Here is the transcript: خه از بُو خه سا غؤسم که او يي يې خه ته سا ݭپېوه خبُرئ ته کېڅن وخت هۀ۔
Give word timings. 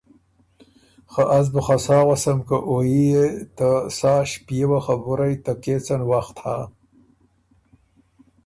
خه 1.11 1.23
از 1.37 1.45
بُو 1.53 1.61
خه 1.65 1.77
سا 1.85 1.97
غؤسم 2.07 2.39
که 2.47 2.57
او 2.69 2.75
يي 2.91 3.03
يې 3.13 3.25
خه 3.35 3.43
ته 3.57 3.69
سا 3.97 4.13
ݭپېوه 4.29 4.79
خبُرئ 4.85 5.33
ته 5.43 5.51
کېڅن 5.63 6.01
وخت 6.11 6.35
هۀ۔ 6.43 6.57